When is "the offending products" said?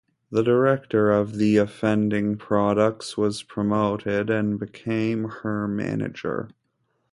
1.37-3.17